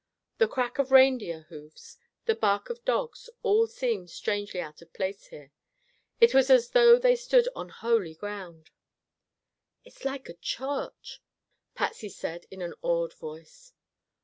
[0.39, 5.27] The crack of reindeer's hoofs, the bark of dogs, all seemed strangely out of place
[5.27, 5.51] here.
[6.19, 8.71] It was as though they stood on holy ground.
[9.85, 11.21] "It's like a church,"
[11.75, 13.73] Patsy said in an awed voice.